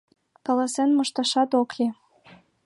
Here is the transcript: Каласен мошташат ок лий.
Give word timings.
Каласен 0.45 0.89
мошташат 0.97 1.51
ок 1.61 1.69
лий. 1.77 1.91